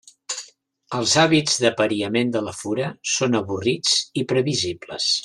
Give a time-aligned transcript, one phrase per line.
[0.99, 5.17] Els hàbits d'apariament de la fura són avorrits i previsibles.